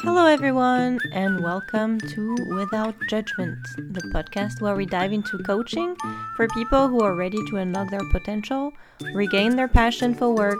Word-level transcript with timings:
Hello, 0.00 0.26
everyone, 0.26 0.98
and 1.12 1.42
welcome 1.42 1.98
to 2.00 2.36
Without 2.56 2.94
Judgment, 3.08 3.56
the 3.76 4.02
podcast 4.12 4.60
where 4.60 4.74
we 4.74 4.84
dive 4.84 5.12
into 5.12 5.38
coaching 5.38 5.96
for 6.36 6.48
people 6.48 6.88
who 6.88 7.00
are 7.02 7.14
ready 7.14 7.38
to 7.50 7.58
unlock 7.58 7.90
their 7.90 8.06
potential, 8.10 8.72
regain 9.14 9.56
their 9.56 9.68
passion 9.68 10.14
for 10.14 10.34
work, 10.34 10.58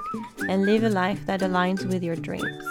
and 0.49 0.65
live 0.65 0.85
a 0.85 0.89
life 0.89 1.27
that 1.27 1.41
aligns 1.41 1.85
with 1.85 2.03
your 2.03 2.17
dreams. 2.17 2.65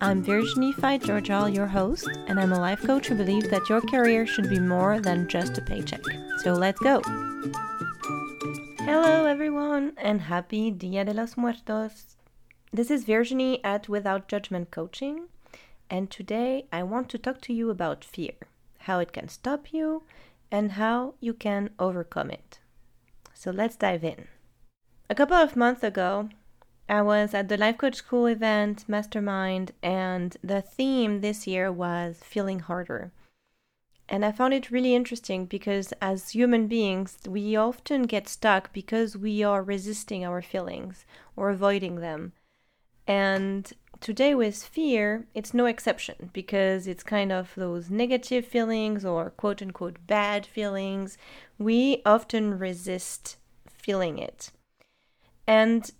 I'm 0.00 0.22
Virginie 0.22 0.72
Fite-Georgel, 0.72 1.54
your 1.54 1.68
host, 1.68 2.08
and 2.26 2.40
I'm 2.40 2.52
a 2.52 2.60
life 2.60 2.82
coach 2.82 3.06
who 3.06 3.14
believes 3.14 3.48
that 3.50 3.68
your 3.68 3.80
career 3.80 4.26
should 4.26 4.50
be 4.50 4.58
more 4.58 5.00
than 5.00 5.28
just 5.28 5.56
a 5.56 5.62
paycheck. 5.62 6.02
So 6.38 6.52
let's 6.52 6.80
go! 6.80 7.00
Hello, 8.86 9.26
everyone, 9.26 9.94
and 9.96 10.20
happy 10.20 10.70
Dia 10.70 11.04
de 11.04 11.12
los 11.12 11.36
Muertos! 11.36 12.14
This 12.72 12.88
is 12.88 13.02
Virginie 13.02 13.58
at 13.64 13.88
Without 13.88 14.28
Judgment 14.28 14.70
Coaching, 14.70 15.24
and 15.90 16.08
today 16.08 16.66
I 16.72 16.84
want 16.84 17.08
to 17.08 17.18
talk 17.18 17.40
to 17.40 17.52
you 17.52 17.68
about 17.68 18.04
fear, 18.04 18.34
how 18.78 19.00
it 19.00 19.12
can 19.12 19.28
stop 19.28 19.72
you, 19.72 20.04
and 20.52 20.70
how 20.72 21.14
you 21.18 21.34
can 21.34 21.70
overcome 21.80 22.30
it. 22.30 22.60
So 23.34 23.50
let's 23.50 23.74
dive 23.74 24.04
in. 24.04 24.28
A 25.10 25.16
couple 25.16 25.36
of 25.36 25.56
months 25.56 25.82
ago, 25.82 26.28
I 26.88 27.02
was 27.02 27.34
at 27.34 27.48
the 27.48 27.56
Life 27.56 27.78
Coach 27.78 27.96
School 27.96 28.26
event, 28.26 28.84
Mastermind, 28.86 29.72
and 29.82 30.36
the 30.44 30.62
theme 30.62 31.22
this 31.22 31.44
year 31.48 31.72
was 31.72 32.20
feeling 32.22 32.60
harder. 32.60 33.10
And 34.08 34.24
I 34.24 34.30
found 34.32 34.54
it 34.54 34.70
really 34.70 34.94
interesting 34.94 35.46
because 35.46 35.92
as 36.00 36.30
human 36.30 36.68
beings, 36.68 37.18
we 37.26 37.56
often 37.56 38.02
get 38.04 38.28
stuck 38.28 38.72
because 38.72 39.16
we 39.16 39.42
are 39.42 39.62
resisting 39.62 40.24
our 40.24 40.40
feelings 40.40 41.04
or 41.34 41.50
avoiding 41.50 41.96
them. 41.96 42.32
And 43.06 43.72
today 44.00 44.34
with 44.34 44.62
fear, 44.62 45.26
it's 45.34 45.54
no 45.54 45.66
exception 45.66 46.30
because 46.32 46.86
it's 46.86 47.02
kind 47.02 47.32
of 47.32 47.52
those 47.56 47.90
negative 47.90 48.46
feelings 48.46 49.04
or 49.04 49.30
quote 49.30 49.60
unquote 49.60 50.06
bad 50.06 50.46
feelings. 50.46 51.18
We 51.58 52.02
often 52.06 52.58
resist 52.58 53.36
feeling 53.68 54.18
it. 54.18 54.52
And 55.46 55.90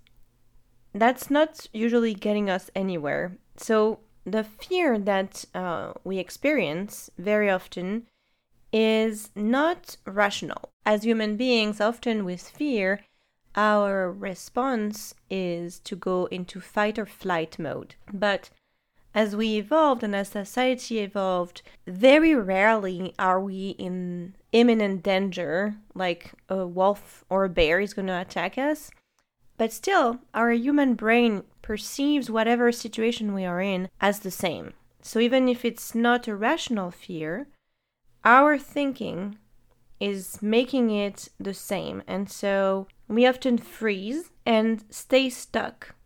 that's 0.93 1.31
not 1.31 1.67
usually 1.73 2.15
getting 2.15 2.49
us 2.51 2.71
anywhere. 2.75 3.37
So, 3.57 4.01
the 4.27 4.45
fear 4.45 4.99
that 4.99 5.45
uh, 5.55 5.93
we 6.03 6.19
experience 6.19 7.09
very 7.17 7.49
often 7.49 8.07
is 8.73 9.31
not 9.37 9.97
rational. 10.05 10.73
As 10.85 11.05
human 11.05 11.37
beings, 11.37 11.81
often 11.81 12.25
with 12.25 12.43
fear, 12.43 13.05
our 13.55 14.13
response 14.13 15.15
is 15.31 15.79
to 15.81 15.97
go 15.97 16.27
into 16.27 16.61
fight 16.61 16.99
or 16.99 17.07
flight 17.07 17.59
mode. 17.59 17.95
But 18.13 18.51
as 19.15 19.35
we 19.35 19.57
evolved 19.57 20.03
and 20.03 20.15
as 20.15 20.29
society 20.29 20.99
evolved, 20.99 21.63
very 21.87 22.35
rarely 22.35 23.15
are 23.19 23.41
we 23.41 23.71
in 23.79 24.35
imminent 24.53 25.03
danger, 25.03 25.77
like 25.95 26.33
a 26.49 26.67
wolf 26.67 27.25
or 27.31 27.45
a 27.45 27.49
bear 27.49 27.81
is 27.81 27.95
going 27.95 28.09
to 28.09 28.21
attack 28.21 28.59
us. 28.59 28.91
But 29.57 29.73
still, 29.73 30.19
our 30.35 30.51
human 30.51 30.95
brain 30.95 31.45
perceives 31.67 32.31
whatever 32.31 32.71
situation 32.71 33.35
we 33.35 33.45
are 33.45 33.61
in 33.61 33.89
as 34.01 34.21
the 34.21 34.31
same. 34.31 34.73
So 35.03 35.19
even 35.19 35.49
if 35.49 35.65
it's 35.65 35.97
not 35.97 36.29
a 36.29 36.37
rational 36.37 36.93
fear, 36.93 37.49
our 38.25 38.57
thinking 38.57 39.39
is 39.99 40.41
making 40.41 40.91
it 40.91 41.29
the 41.41 41.55
same. 41.55 42.05
And 42.07 42.31
so 42.31 42.87
we 43.09 43.27
often 43.27 43.59
freeze 43.59 44.31
and 44.45 44.85
stay 44.91 45.29
stuck 45.29 45.97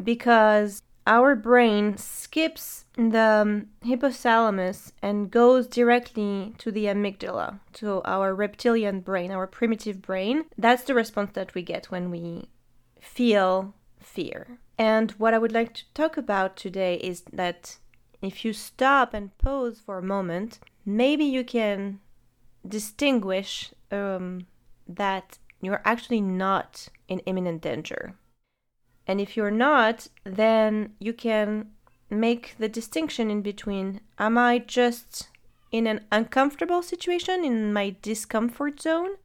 because 0.00 0.80
our 1.08 1.34
brain 1.34 1.96
skips 1.96 2.84
the 2.94 3.42
um, 3.42 3.66
hypothalamus 3.84 4.92
and 5.02 5.28
goes 5.28 5.66
directly 5.66 6.54
to 6.58 6.70
the 6.70 6.84
amygdala, 6.84 7.58
to 7.72 8.00
our 8.04 8.32
reptilian 8.32 9.00
brain, 9.00 9.32
our 9.32 9.48
primitive 9.48 10.00
brain. 10.02 10.44
That's 10.56 10.84
the 10.84 10.94
response 10.94 11.32
that 11.32 11.52
we 11.54 11.62
get 11.62 11.90
when 11.90 12.12
we 12.12 12.48
feel 13.00 13.74
fear. 14.12 14.58
And 14.78 15.12
what 15.12 15.34
I 15.34 15.38
would 15.38 15.52
like 15.52 15.74
to 15.74 15.84
talk 15.94 16.16
about 16.16 16.56
today 16.56 16.96
is 16.96 17.22
that 17.32 17.78
if 18.22 18.44
you 18.44 18.52
stop 18.52 19.14
and 19.14 19.36
pause 19.38 19.80
for 19.84 19.98
a 19.98 20.02
moment, 20.02 20.58
maybe 20.84 21.24
you 21.24 21.44
can 21.44 22.00
distinguish 22.66 23.72
um, 23.90 24.46
that 24.88 25.38
you're 25.60 25.82
actually 25.84 26.20
not 26.20 26.88
in 27.08 27.20
imminent 27.20 27.62
danger. 27.62 28.14
And 29.06 29.20
if 29.20 29.36
you're 29.36 29.50
not, 29.50 30.08
then 30.24 30.94
you 30.98 31.12
can 31.12 31.70
make 32.08 32.56
the 32.58 32.68
distinction 32.68 33.30
in 33.30 33.42
between 33.42 34.00
am 34.18 34.36
I 34.36 34.58
just 34.58 35.28
in 35.72 35.86
an 35.86 36.04
uncomfortable 36.10 36.82
situation, 36.82 37.44
in 37.44 37.72
my 37.72 37.96
discomfort 38.02 38.80
zone, 38.80 39.16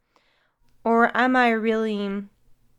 or 0.84 1.16
am 1.16 1.34
I 1.34 1.50
really 1.50 1.96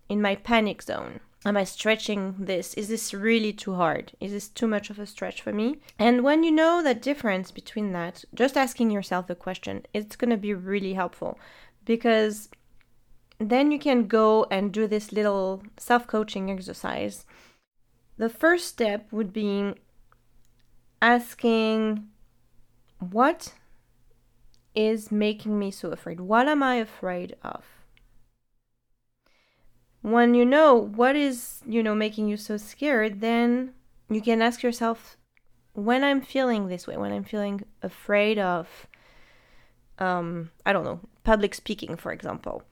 in 0.10 0.22
my 0.22 0.36
panic 0.36 0.82
zone? 0.82 1.20
Am 1.48 1.56
I 1.56 1.64
stretching 1.64 2.36
this? 2.38 2.74
Is 2.74 2.90
this 2.90 3.14
really 3.14 3.54
too 3.54 3.76
hard? 3.76 4.12
Is 4.20 4.34
this 4.34 4.50
too 4.50 4.68
much 4.68 4.90
of 4.90 5.00
a 5.00 5.06
stretch 5.06 5.42
for 5.42 5.54
me? 5.54 5.78
And 5.98 6.22
when 6.22 6.44
you 6.44 6.52
know 6.52 6.84
the 6.84 6.94
difference 6.94 7.52
between 7.52 7.94
that, 7.94 8.26
just 8.34 8.58
asking 8.58 8.92
yourself 8.92 9.28
the 9.28 9.36
question, 9.36 9.86
it's 9.94 10.18
going 10.18 10.32
to 10.32 10.36
be 10.36 10.54
really 10.54 10.94
helpful 10.94 11.40
because 11.86 12.50
then 13.40 13.72
you 13.72 13.80
can 13.80 14.08
go 14.08 14.46
and 14.52 14.74
do 14.74 14.88
this 14.88 15.14
little 15.14 15.64
self 15.78 16.06
coaching 16.06 16.52
exercise. 16.52 17.26
The 18.18 18.28
first 18.28 18.68
step 18.68 19.10
would 19.14 19.32
be 19.32 19.74
asking, 21.02 22.10
What 23.00 23.54
is 24.76 25.14
making 25.14 25.58
me 25.58 25.72
so 25.72 25.92
afraid? 25.92 26.20
What 26.20 26.50
am 26.50 26.62
I 26.62 26.76
afraid 26.76 27.38
of? 27.42 27.77
When 30.08 30.36
you 30.36 30.46
know 30.46 30.74
what 30.74 31.18
is, 31.18 31.60
you 31.68 31.84
know, 31.84 31.94
making 31.94 32.30
you 32.30 32.38
so 32.38 32.56
scared, 32.56 33.20
then 33.20 33.74
you 34.10 34.22
can 34.22 34.42
ask 34.42 34.64
yourself, 34.64 35.18
when 35.74 36.02
I'm 36.02 36.22
feeling 36.22 36.70
this 36.70 36.88
way, 36.88 36.96
when 36.96 37.12
I'm 37.12 37.26
feeling 37.26 37.64
afraid 37.84 38.40
of, 38.40 38.88
um, 40.00 40.52
I 40.66 40.72
don't 40.72 40.86
know, 40.86 41.02
public 41.26 41.54
speaking, 41.54 41.98
for 41.98 42.14
example, 42.14 42.64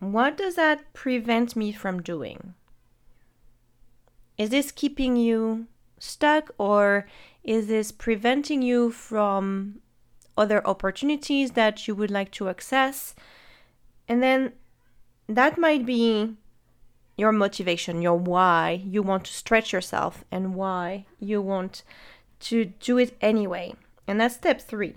what 0.00 0.36
does 0.36 0.56
that 0.56 0.92
prevent 0.92 1.54
me 1.54 1.70
from 1.70 2.02
doing? 2.02 2.54
Is 4.36 4.50
this 4.50 4.72
keeping 4.72 5.14
you 5.14 5.68
stuck 6.00 6.50
or 6.58 7.06
is 7.44 7.68
this 7.68 7.92
preventing 7.92 8.60
you 8.60 8.90
from 8.90 9.78
other 10.36 10.66
opportunities 10.66 11.52
that 11.52 11.86
you 11.86 11.94
would 11.94 12.10
like 12.10 12.32
to 12.32 12.48
access? 12.48 13.14
And 14.08 14.20
then 14.20 14.54
that 15.28 15.58
might 15.58 15.84
be 15.84 16.36
your 17.16 17.32
motivation, 17.32 18.00
your 18.00 18.16
why 18.16 18.82
you 18.84 19.02
want 19.02 19.24
to 19.24 19.32
stretch 19.32 19.72
yourself 19.72 20.24
and 20.30 20.54
why 20.54 21.04
you 21.18 21.42
want 21.42 21.82
to 22.40 22.66
do 22.80 22.96
it 22.98 23.16
anyway. 23.20 23.74
And 24.06 24.20
that's 24.20 24.36
step 24.36 24.60
three. 24.60 24.94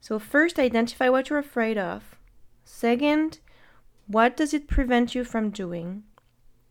So, 0.00 0.18
first, 0.18 0.58
identify 0.58 1.08
what 1.08 1.30
you're 1.30 1.38
afraid 1.38 1.78
of. 1.78 2.14
Second, 2.64 3.38
what 4.06 4.36
does 4.36 4.52
it 4.52 4.68
prevent 4.68 5.14
you 5.14 5.24
from 5.24 5.50
doing? 5.50 6.04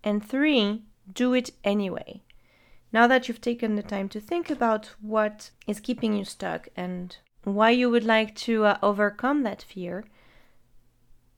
And 0.03 0.23
three, 0.23 0.83
do 1.11 1.33
it 1.33 1.49
anyway. 1.63 2.21
Now 2.91 3.07
that 3.07 3.27
you've 3.27 3.41
taken 3.41 3.75
the 3.75 3.83
time 3.83 4.07
to 4.09 4.19
think 4.19 4.51
about 4.51 4.91
what 5.01 5.49
is 5.65 5.79
keeping 5.79 6.15
you 6.15 6.25
stuck 6.25 6.67
and 6.75 7.17
why 7.43 7.71
you 7.71 7.89
would 7.89 8.05
like 8.05 8.35
to 8.35 8.65
uh, 8.65 8.77
overcome 8.83 9.41
that 9.43 9.63
fear, 9.63 10.05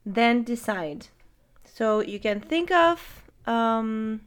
then 0.05 0.43
decide. 0.43 1.07
So 1.63 1.99
you 2.01 2.19
can 2.19 2.39
think 2.39 2.71
of 2.71 3.23
um, 3.45 4.21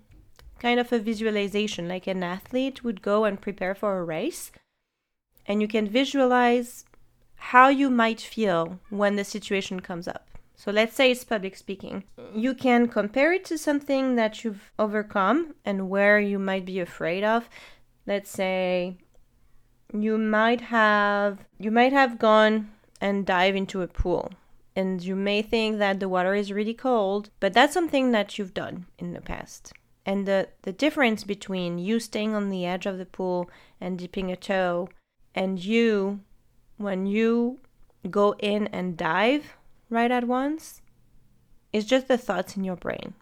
kind 0.58 0.81
of 0.81 0.93
a 0.93 0.99
visualization, 0.99 1.88
like 1.88 2.06
an 2.06 2.23
athlete 2.23 2.82
would 2.85 3.00
go 3.00 3.25
and 3.25 3.41
prepare 3.41 3.75
for 3.75 3.99
a 3.99 4.05
race, 4.05 4.50
and 5.47 5.62
you 5.62 5.69
can 5.69 5.88
visualize 5.88 6.85
how 7.37 7.69
you 7.69 7.88
might 7.88 8.20
feel 8.20 8.81
when 8.91 9.17
the 9.17 9.25
situation 9.25 9.81
comes 9.81 10.08
up. 10.08 10.29
So 10.56 10.73
let's 10.73 10.97
say 10.97 11.12
it's 11.12 11.23
public 11.23 11.56
speaking. 11.56 12.03
You 12.35 12.53
can 12.53 12.88
compare 12.88 13.32
it 13.32 13.44
to 13.44 13.56
something 13.56 14.17
that 14.17 14.43
you've 14.43 14.73
overcome 14.76 15.55
and 15.64 15.88
where 15.88 16.19
you 16.19 16.41
might 16.41 16.64
be 16.64 16.81
afraid 16.81 17.23
of. 17.23 17.49
Let's 18.06 18.29
say 18.29 18.99
you 19.93 20.19
might 20.19 20.61
have 20.62 21.47
you 21.58 21.70
might 21.70 21.93
have 21.93 22.19
gone 22.19 22.70
and 23.00 23.25
dive 23.25 23.55
into 23.55 23.82
a 23.82 23.87
pool 23.87 24.32
and 24.79 25.03
you 25.03 25.17
may 25.17 25.43
think 25.43 25.79
that 25.79 25.99
the 25.99 26.09
water 26.09 26.37
is 26.37 26.53
really 26.53 26.73
cold, 26.73 27.31
but 27.41 27.53
that's 27.53 27.75
something 27.75 28.13
that 28.13 28.39
you've 28.39 28.55
done 28.55 28.87
in 28.97 29.13
the 29.13 29.21
past. 29.21 29.73
And 30.07 30.25
the, 30.25 30.51
the 30.63 30.71
difference 30.71 31.25
between 31.25 31.81
you 31.81 31.99
staying 31.99 32.37
on 32.37 32.49
the 32.49 32.65
edge 32.65 32.87
of 32.87 32.97
the 32.97 33.05
pool 33.05 33.51
and 33.81 33.99
dipping 33.99 34.31
a 34.31 34.37
toe 34.37 34.89
and 35.35 35.59
you, 35.59 36.21
when 36.77 37.07
you 37.07 37.59
go 38.09 38.37
in 38.39 38.69
and 38.69 38.97
dive, 38.97 39.57
right 39.91 40.13
at 40.13 40.29
once, 40.29 40.81
is 41.73 41.85
just 41.85 42.07
the 42.07 42.17
thoughts 42.17 42.57
in 42.57 42.63
your 42.63 42.77
brain. 42.77 43.15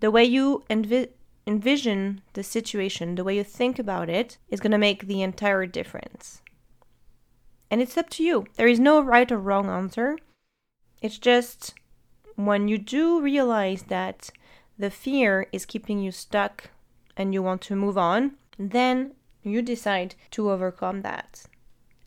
The 0.00 0.10
way 0.10 0.24
you 0.24 0.64
envi- 0.68 1.10
envision 1.46 2.20
the 2.32 2.42
situation, 2.42 3.14
the 3.14 3.22
way 3.22 3.36
you 3.36 3.44
think 3.44 3.78
about 3.78 4.10
it, 4.10 4.38
is 4.48 4.58
going 4.58 4.72
to 4.72 4.78
make 4.78 5.06
the 5.06 5.22
entire 5.22 5.66
difference. 5.66 6.42
And 7.70 7.80
it's 7.80 7.96
up 7.96 8.10
to 8.10 8.24
you. 8.24 8.46
There 8.56 8.66
is 8.66 8.80
no 8.80 9.00
right 9.00 9.30
or 9.30 9.38
wrong 9.38 9.70
answer. 9.70 10.18
It's 11.04 11.18
just 11.18 11.74
when 12.34 12.66
you 12.66 12.78
do 12.78 13.20
realize 13.20 13.82
that 13.88 14.30
the 14.78 14.88
fear 14.88 15.46
is 15.52 15.66
keeping 15.66 15.98
you 15.98 16.10
stuck 16.10 16.70
and 17.14 17.34
you 17.34 17.42
want 17.42 17.60
to 17.62 17.76
move 17.76 17.98
on, 17.98 18.36
then 18.58 19.12
you 19.42 19.60
decide 19.60 20.14
to 20.30 20.50
overcome 20.50 21.02
that. 21.02 21.42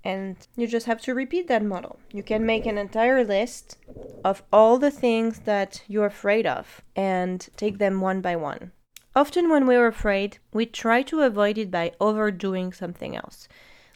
And 0.03 0.35
you 0.55 0.65
just 0.65 0.88
have 0.88 0.99
to 1.01 1.13
repeat 1.13 1.47
that 1.47 1.63
model. 1.63 1.99
You 2.11 2.23
can 2.23 2.44
make 2.44 2.65
an 2.65 2.79
entire 2.79 3.23
list 3.23 3.77
of 4.25 4.41
all 4.51 4.79
the 4.79 4.89
things 4.89 5.41
that 5.41 5.83
you're 5.88 6.07
afraid 6.07 6.47
of 6.47 6.81
and 6.95 7.47
take 7.55 7.77
them 7.77 8.01
one 8.01 8.21
by 8.21 8.35
one. 8.35 8.71
Often, 9.15 9.51
when 9.51 9.67
we're 9.67 9.85
afraid, 9.85 10.39
we 10.51 10.65
try 10.65 11.03
to 11.03 11.21
avoid 11.21 11.59
it 11.59 11.69
by 11.69 11.91
overdoing 11.99 12.73
something 12.73 13.15
else, 13.15 13.47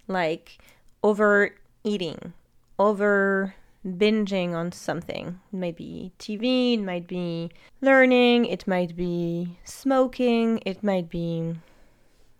like 0.08 0.60
overeating, 1.04 2.34
over 2.78 3.56
binging 3.86 4.54
on 4.54 4.72
something. 4.72 5.40
It 5.52 5.58
might 5.58 5.76
be 5.76 6.12
TV, 6.20 6.76
it 6.76 6.82
might 6.82 7.08
be 7.08 7.52
learning, 7.82 8.46
it 8.46 8.68
might 8.68 8.96
be 8.96 9.58
smoking, 9.64 10.62
it 10.66 10.84
might 10.84 11.10
be 11.10 11.56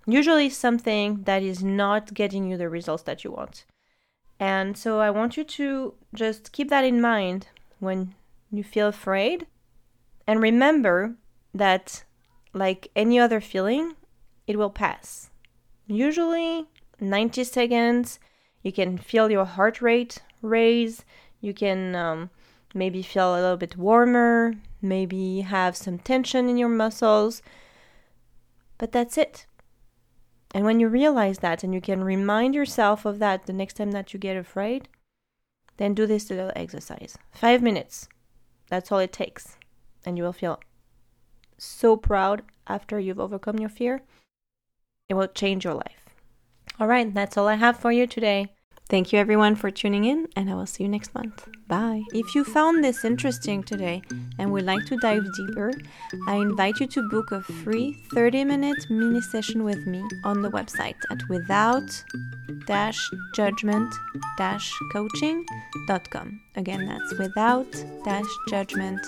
usually 0.06 0.50
something 0.50 1.24
that 1.24 1.44
is 1.44 1.64
not 1.64 2.14
getting 2.14 2.50
you 2.50 2.58
the 2.58 2.70
results 2.70 3.04
that 3.04 3.24
you 3.24 3.32
want. 3.32 3.66
And 4.40 4.78
so 4.78 5.00
I 5.00 5.12
want 5.12 5.38
you 5.38 5.44
to 5.44 5.94
just 6.14 6.52
keep 6.52 6.70
that 6.70 6.84
in 6.84 7.00
mind 7.00 7.48
when 7.80 8.16
you 8.52 8.64
feel 8.64 8.88
afraid 8.88 9.48
and 10.28 10.42
remember 10.42 11.16
that, 11.54 12.04
like 12.54 12.90
any 12.96 13.20
other 13.20 13.42
feeling, 13.42 13.96
it 14.48 14.58
will 14.58 14.70
pass. 14.70 15.30
Usually, 15.88 16.68
90 17.00 17.44
seconds, 17.44 18.20
you 18.64 18.72
can 18.72 18.98
feel 18.98 19.32
your 19.32 19.46
heart 19.46 19.82
rate 19.82 20.20
raise, 20.42 21.06
you 21.42 21.54
can 21.54 21.96
um, 21.96 22.30
maybe 22.74 23.02
feel 23.02 23.34
a 23.34 23.42
little 23.42 23.58
bit 23.58 23.76
warmer, 23.76 24.54
maybe 24.82 25.42
have 25.42 25.76
some 25.76 25.98
tension 25.98 26.48
in 26.48 26.58
your 26.58 26.70
muscles, 26.70 27.42
but 28.78 28.92
that's 28.92 29.18
it. 29.18 29.46
And 30.54 30.66
when 30.66 30.80
you 30.80 30.88
realize 30.88 31.40
that 31.40 31.64
and 31.64 31.74
you 31.74 31.82
can 31.82 32.04
remind 32.04 32.56
yourself 32.56 33.06
of 33.06 33.20
that 33.20 33.46
the 33.46 33.54
next 33.54 33.76
time 33.76 33.92
that 33.92 34.14
you 34.14 34.20
get 34.20 34.38
afraid, 34.38 34.90
then 35.78 35.94
do 35.94 36.06
this 36.06 36.30
little 36.30 36.52
exercise. 36.56 37.18
Five 37.32 37.62
minutes. 37.62 38.08
That's 38.70 38.92
all 38.92 39.00
it 39.00 39.14
takes. 39.14 39.58
And 40.06 40.18
you 40.18 40.24
will 40.24 40.34
feel 40.34 40.60
so 41.58 41.96
proud 41.96 42.44
after 42.68 43.00
you've 43.00 43.20
overcome 43.20 43.60
your 43.60 43.70
fear. 43.70 44.02
It 45.10 45.14
will 45.14 45.28
change 45.28 45.64
your 45.64 45.74
life. 45.74 46.10
All 46.80 46.88
right, 46.88 47.14
that's 47.14 47.38
all 47.38 47.48
I 47.48 47.56
have 47.56 47.78
for 47.78 47.92
you 47.92 48.08
today. 48.08 48.48
Thank 48.92 49.14
you 49.14 49.20
everyone 49.20 49.56
for 49.56 49.72
tuning 49.72 50.04
in, 50.04 50.28
and 50.36 50.50
I 50.50 50.54
will 50.54 50.66
see 50.66 50.84
you 50.84 50.90
next 50.90 51.16
month. 51.16 51.48
Bye. 51.70 52.04
If 52.12 52.36
you 52.36 52.44
found 52.44 52.84
this 52.84 53.06
interesting 53.06 53.64
today 53.64 54.02
and 54.38 54.52
would 54.52 54.66
like 54.66 54.86
to 54.88 54.98
dive 54.98 55.24
deeper, 55.38 55.72
I 56.28 56.36
invite 56.36 56.82
you 56.82 56.88
to 56.88 57.08
book 57.08 57.32
a 57.32 57.42
free 57.42 57.94
30 58.14 58.44
minute 58.44 58.86
mini 58.90 59.22
session 59.22 59.64
with 59.64 59.88
me 59.88 60.04
on 60.26 60.42
the 60.42 60.52
website 60.52 60.98
at 61.10 61.20
without 61.30 61.90
judgment 63.34 63.96
coaching.com. 64.92 66.42
Again, 66.58 66.86
that's 66.86 67.18
without 67.18 67.72
judgment 68.50 69.00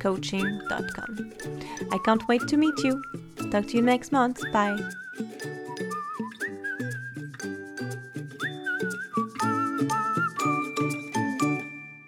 coaching.com. 0.00 1.32
I 1.92 1.98
can't 1.98 2.26
wait 2.26 2.48
to 2.48 2.56
meet 2.56 2.78
you. 2.82 3.00
Talk 3.52 3.68
to 3.68 3.76
you 3.76 3.82
next 3.82 4.10
month. 4.10 4.42
Bye. 4.52 4.80